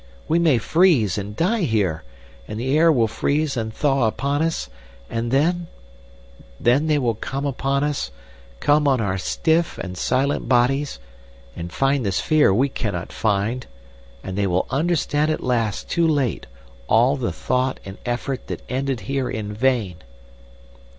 [0.27, 2.01] We may freeze and die here,
[2.47, 4.67] and the air will freeze and thaw upon us,
[5.11, 5.67] and then—!
[6.59, 8.09] Then they will come upon us,
[8.59, 10.97] come on our stiff and silent bodies,
[11.55, 13.67] and find the sphere we cannot find,
[14.23, 16.47] and they will understand at last too late
[16.87, 19.97] all the thought and effort that ended here in vain!"